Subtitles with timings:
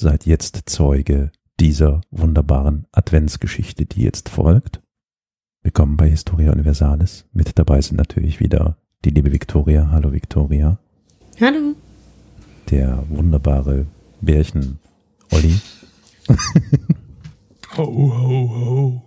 [0.00, 1.30] Seid jetzt Zeuge
[1.60, 4.80] dieser wunderbaren Adventsgeschichte, die jetzt folgt.
[5.62, 7.26] Willkommen bei Historia Universalis.
[7.34, 9.90] Mit dabei sind natürlich wieder die liebe Victoria.
[9.90, 10.78] Hallo Victoria.
[11.38, 11.74] Hallo.
[12.70, 13.88] Der wunderbare
[14.22, 14.78] Bärchen
[15.32, 15.60] Olli.
[17.76, 19.02] ho, ho, ho.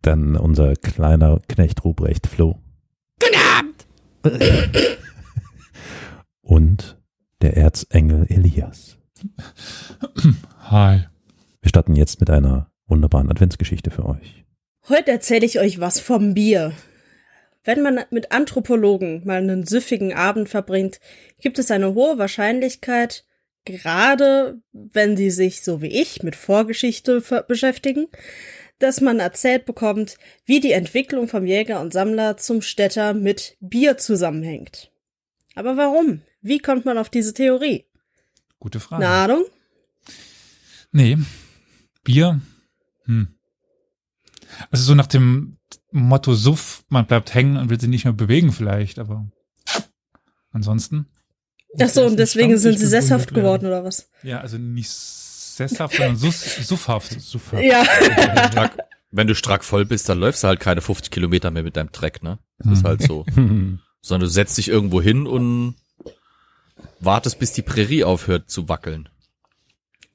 [0.00, 2.58] Dann unser kleiner Knecht Ruprecht Flo.
[3.20, 3.86] Guten Abend.
[6.40, 7.00] Und
[7.40, 8.98] der Erzengel Elias.
[10.70, 11.00] Hi.
[11.60, 14.44] Wir starten jetzt mit einer wunderbaren Adventsgeschichte für euch.
[14.88, 16.72] Heute erzähle ich euch was vom Bier.
[17.64, 20.98] Wenn man mit Anthropologen mal einen süffigen Abend verbringt,
[21.40, 23.24] gibt es eine hohe Wahrscheinlichkeit,
[23.64, 28.08] gerade wenn sie sich, so wie ich, mit Vorgeschichte beschäftigen,
[28.80, 33.96] dass man erzählt bekommt, wie die Entwicklung vom Jäger und Sammler zum Städter mit Bier
[33.96, 34.90] zusammenhängt.
[35.54, 36.22] Aber warum?
[36.40, 37.84] Wie kommt man auf diese Theorie?
[38.62, 39.04] Gute Frage.
[39.04, 39.44] Eine Ahnung?
[40.92, 41.18] Nee.
[42.04, 42.40] Bier?
[43.06, 43.34] Hm.
[44.70, 45.56] Also so nach dem
[45.90, 49.26] Motto Suff, man bleibt hängen und will sich nicht mehr bewegen vielleicht, aber
[50.52, 51.06] ansonsten.
[51.80, 54.08] Ach so, und deswegen sind sie sesshaft geworden oder was?
[54.22, 57.20] Ja, also nicht sesshaft, sondern suff, suffhaft.
[57.20, 57.64] suffhaft.
[57.64, 57.84] Ja.
[59.10, 61.90] Wenn du strack voll bist, dann läufst du halt keine 50 Kilometer mehr mit deinem
[61.90, 62.38] Treck, ne?
[62.58, 63.26] Das ist halt so.
[63.34, 65.74] Sondern du setzt dich irgendwo hin und
[67.04, 69.08] wartest, bis die Prärie aufhört zu wackeln.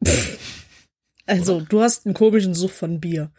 [1.26, 3.30] Also, du hast einen komischen Such von Bier.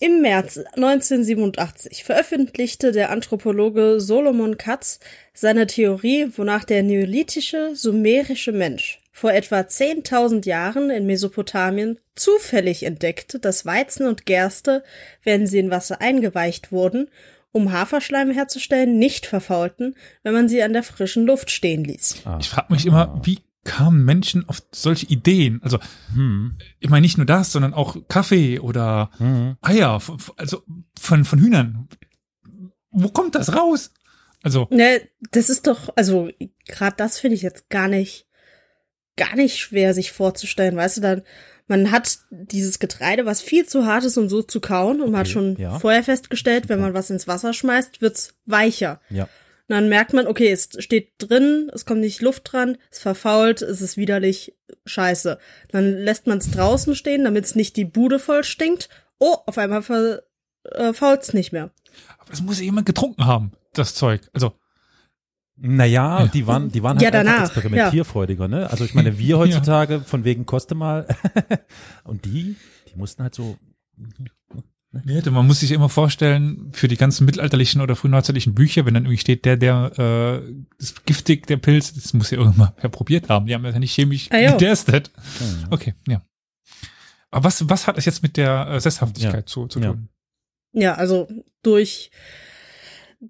[0.00, 4.98] Im März 1987 veröffentlichte der Anthropologe Solomon Katz
[5.32, 13.38] seine Theorie, wonach der neolithische sumerische Mensch vor etwa 10.000 Jahren in Mesopotamien zufällig entdeckte,
[13.38, 14.82] dass Weizen und Gerste,
[15.22, 17.08] wenn sie in Wasser eingeweicht wurden,
[17.54, 19.94] um Haferschleim herzustellen, nicht verfaulten,
[20.24, 22.22] wenn man sie an der frischen Luft stehen ließ.
[22.24, 22.36] Ah.
[22.40, 25.60] Ich frage mich immer, wie kamen Menschen auf solche Ideen?
[25.62, 25.78] Also,
[26.14, 26.58] hm.
[26.80, 29.56] ich meine nicht nur das, sondern auch Kaffee oder hm.
[29.62, 30.02] Eier,
[30.36, 30.62] also
[30.98, 31.88] von, von Hühnern.
[32.90, 33.92] Wo kommt das raus?
[34.42, 34.66] Also.
[34.70, 35.00] Ne,
[35.30, 36.30] das ist doch, also,
[36.66, 38.26] gerade das finde ich jetzt gar nicht,
[39.16, 41.22] gar nicht schwer sich vorzustellen, weißt du, dann,
[41.66, 45.20] man hat dieses Getreide, was viel zu hart ist, um so zu kauen, und man
[45.20, 45.78] hat schon ja.
[45.78, 49.00] vorher festgestellt, wenn man was ins Wasser schmeißt, wird's weicher.
[49.08, 49.28] Ja.
[49.66, 53.62] Und dann merkt man, okay, es steht drin, es kommt nicht Luft dran, es verfault,
[53.62, 54.54] es ist widerlich
[54.84, 55.38] scheiße.
[55.70, 58.90] Dann lässt man es draußen stehen, damit es nicht die Bude voll stinkt.
[59.18, 61.70] Oh, auf einmal verfault's äh, nicht mehr.
[62.18, 64.28] Aber es muss jemand getrunken haben, das Zeug.
[64.34, 64.52] Also.
[65.56, 66.26] Naja, ja.
[66.26, 68.68] die waren, die waren halt ja, danach, experimentierfreudiger, ne?
[68.70, 71.06] Also ich meine, wir heutzutage von wegen koste mal
[72.04, 72.56] und die,
[72.88, 73.56] die mussten halt so
[75.04, 79.04] Nee, man muss sich immer vorstellen, für die ganzen mittelalterlichen oder frühneuzeitlichen Bücher, wenn dann
[79.04, 83.28] irgendwie steht, der, der, äh, ist giftig, der Pilz, das muss ja irgendwann mal probiert
[83.28, 83.46] haben.
[83.46, 85.10] Die haben das ja nicht chemisch ah, getestet.
[85.70, 86.22] Okay, ja.
[87.32, 89.46] Aber was, was hat es jetzt mit der äh, Sesshaftigkeit ja.
[89.46, 90.08] zu, zu tun?
[90.72, 91.28] Ja, also
[91.62, 92.12] durch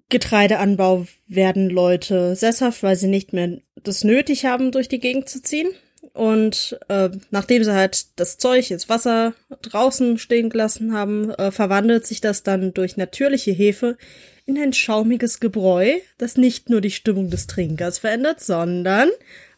[0.09, 5.41] Getreideanbau werden Leute sesshaft, weil sie nicht mehr das nötig haben, durch die Gegend zu
[5.41, 5.69] ziehen.
[6.13, 12.05] Und äh, nachdem sie halt das Zeug ins Wasser draußen stehen gelassen haben, äh, verwandelt
[12.05, 13.97] sich das dann durch natürliche Hefe
[14.45, 19.09] in ein schaumiges Gebräu, das nicht nur die Stimmung des Trinkers verändert, sondern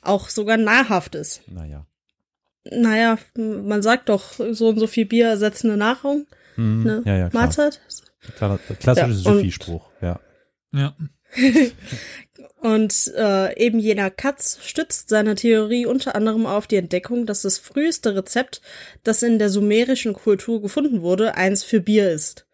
[0.01, 1.41] auch sogar nahrhaft ist.
[1.47, 1.85] Naja.
[2.63, 6.81] Naja, man sagt doch, so und so viel Bier ersetzen eine Nahrung, mhm.
[6.81, 7.81] eine ja, ja, Mahlzeit.
[8.35, 10.19] Klar, klassische ja, Sufi-Spruch, ja.
[10.71, 10.95] Ja.
[12.61, 17.57] Und äh, eben jener Katz stützt seine Theorie unter anderem auf die Entdeckung, dass das
[17.57, 18.61] früheste Rezept,
[19.03, 22.47] das in der sumerischen Kultur gefunden wurde, eins für Bier ist.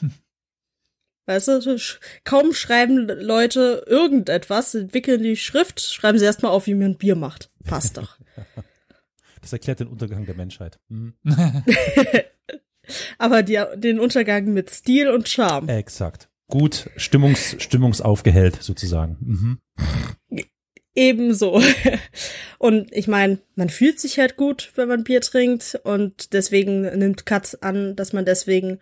[0.00, 0.12] Hm.
[1.26, 1.78] Weißt du,
[2.24, 7.50] kaum schreiben Leute irgendetwas, entwickeln die Schrift, schreiben sie erstmal auf, wie man Bier macht.
[7.64, 8.18] Passt doch.
[9.40, 10.80] Das erklärt den Untergang der Menschheit.
[10.90, 11.14] Hm.
[13.18, 15.68] Aber die, den Untergang mit Stil und Charme.
[15.68, 19.16] Exakt gut stimmungs, stimmungsaufgehellt sozusagen.
[19.20, 19.58] Mhm.
[20.94, 21.62] Ebenso.
[22.58, 27.24] Und ich meine, man fühlt sich halt gut, wenn man Bier trinkt und deswegen nimmt
[27.24, 28.80] Katz an, dass man deswegen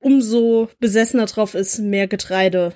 [0.00, 2.72] umso besessener drauf ist, mehr Getreide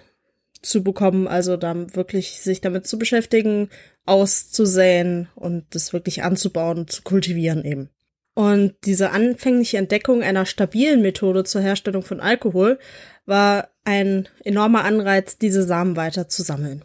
[0.63, 3.69] zu bekommen, also dann wirklich sich damit zu beschäftigen,
[4.05, 7.91] auszusäen und das wirklich anzubauen, zu kultivieren eben.
[8.35, 12.79] Und diese anfängliche Entdeckung einer stabilen Methode zur Herstellung von Alkohol
[13.25, 16.85] war ein enormer Anreiz, diese Samen weiter zu sammeln.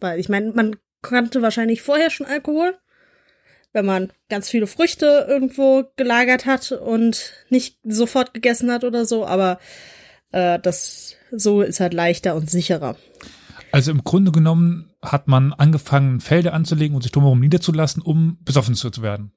[0.00, 2.76] Weil ich meine, man kannte wahrscheinlich vorher schon Alkohol,
[3.72, 9.24] wenn man ganz viele Früchte irgendwo gelagert hat und nicht sofort gegessen hat oder so,
[9.24, 9.60] aber
[10.32, 12.96] äh, das so ist halt leichter und sicherer.
[13.70, 18.74] Also im Grunde genommen hat man angefangen, Felder anzulegen und sich drumherum niederzulassen, um besoffen
[18.74, 19.32] zu werden.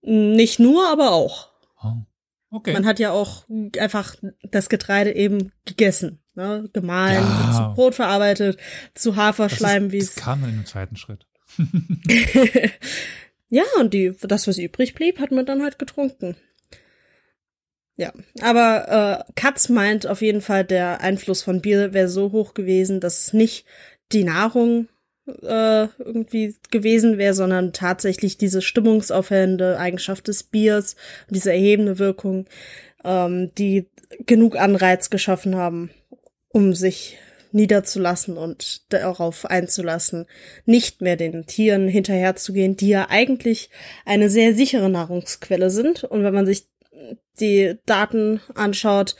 [0.00, 1.50] Nicht nur, aber auch.
[1.82, 2.07] Oh.
[2.50, 2.72] Okay.
[2.72, 3.44] Man hat ja auch
[3.78, 4.14] einfach
[4.50, 6.68] das Getreide eben gegessen, ne?
[6.72, 7.52] gemahlen, Ja.
[7.52, 8.58] zu Brot verarbeitet,
[8.94, 10.14] zu das, Haferschleim, wie das es.
[10.16, 11.26] kam dann in dem zweiten Schritt.
[13.48, 16.36] ja, und die, das, was übrig blieb, hat man dann halt getrunken.
[17.96, 22.54] Ja, aber äh, Katz meint auf jeden Fall, der Einfluss von Bier wäre so hoch
[22.54, 23.66] gewesen, dass es nicht
[24.12, 24.88] die Nahrung
[25.42, 30.96] äh, irgendwie gewesen wäre, sondern tatsächlich diese stimmungsaufhellende Eigenschaft des Biers,
[31.30, 32.46] diese erhebende Wirkung,
[33.04, 33.88] ähm, die
[34.26, 35.90] genug Anreiz geschaffen haben,
[36.48, 37.18] um sich
[37.52, 40.26] niederzulassen und darauf einzulassen,
[40.66, 43.70] nicht mehr den Tieren hinterherzugehen, die ja eigentlich
[44.04, 46.04] eine sehr sichere Nahrungsquelle sind.
[46.04, 46.66] Und wenn man sich
[47.40, 49.16] die Daten anschaut,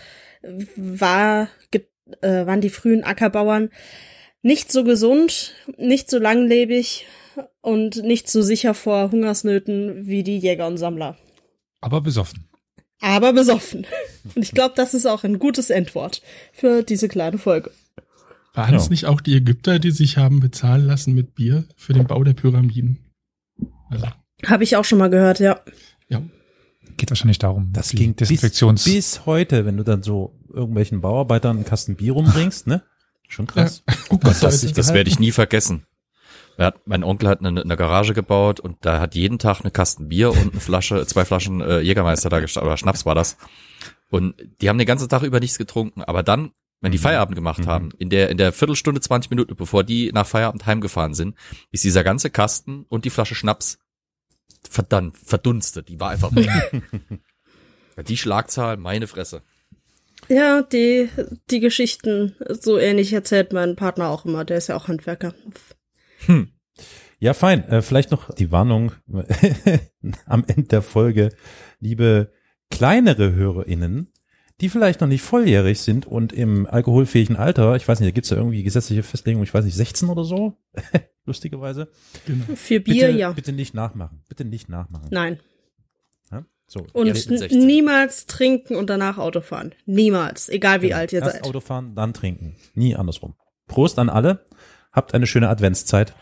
[0.77, 1.49] war,
[2.21, 3.71] äh, waren die frühen Ackerbauern
[4.43, 7.07] nicht so gesund, nicht so langlebig
[7.61, 11.17] und nicht so sicher vor Hungersnöten wie die Jäger und Sammler.
[11.81, 12.49] Aber besoffen.
[13.01, 13.87] Aber besoffen.
[14.35, 16.21] Und ich glaube, das ist auch ein gutes Endwort
[16.53, 17.71] für diese kleine Folge.
[18.55, 18.91] Waren es Ja.
[18.91, 22.33] nicht auch die Ägypter, die sich haben bezahlen lassen mit Bier für den Bau der
[22.35, 22.99] Pyramiden?
[23.89, 24.09] Also,
[24.45, 25.61] Habe ich auch schon mal gehört, ja.
[26.09, 26.21] ja.
[26.97, 27.71] Geht wahrscheinlich darum.
[27.73, 32.15] Das ging bis, Desinfektions bis heute, wenn du dann so irgendwelchen Bauarbeitern einen Kasten Bier
[32.15, 32.83] rumbringst, ne?
[33.29, 33.83] Schon krass.
[34.09, 35.87] Oh Gott, das das sich Das werde ich nie vergessen.
[36.57, 39.71] Er hat, mein Onkel hat eine, eine Garage gebaut und da hat jeden Tag eine
[39.71, 43.37] Kasten Bier und eine Flasche, zwei Flaschen äh, Jägermeister da gestanden, oder Schnaps war das.
[44.11, 46.03] Und die haben den ganzen Tag über nichts getrunken.
[46.03, 47.03] Aber dann, wenn die Mhm.
[47.03, 47.67] Feierabend gemacht Mhm.
[47.69, 51.37] haben, in der, in der Viertelstunde, 20 Minuten, bevor die nach Feierabend heimgefahren sind,
[51.71, 53.79] ist dieser ganze Kasten und die Flasche Schnaps
[54.69, 55.89] verdammt, verdunstet.
[55.89, 56.33] Die war einfach
[57.97, 59.43] Ja, die Schlagzahl, meine Fresse.
[60.29, 61.09] Ja, die,
[61.51, 65.35] die Geschichten, so ähnlich erzählt mein Partner auch immer, der ist ja auch Handwerker.
[66.27, 66.49] Hm.
[67.19, 67.67] Ja, fein.
[67.69, 68.93] Äh, vielleicht noch die Warnung
[70.27, 71.31] am Ende der Folge,
[71.81, 72.33] liebe
[72.71, 74.13] kleinere HörerInnen,
[74.61, 78.31] die vielleicht noch nicht volljährig sind und im alkoholfähigen Alter, ich weiß nicht, da gibt's
[78.31, 80.57] ja irgendwie gesetzliche Festlegung, ich weiß nicht, 16 oder so,
[81.25, 81.89] lustigerweise.
[82.27, 82.45] Genau.
[82.55, 83.33] Für Bier, bitte, ja.
[83.33, 84.23] Bitte nicht nachmachen.
[84.29, 85.09] Bitte nicht nachmachen.
[85.11, 85.41] Nein.
[86.71, 86.87] So.
[86.93, 87.67] Und Jetzt n- 16.
[87.67, 89.75] niemals trinken und danach Auto fahren.
[89.87, 90.49] Niemals.
[90.51, 90.99] Egal wie Genau.
[91.01, 91.45] alt ihr Erst seid.
[91.45, 92.57] Auto fahren, dann trinken.
[92.75, 93.35] Nie andersrum.
[93.67, 94.45] Prost an alle.
[94.93, 96.15] Habt eine schöne Adventszeit.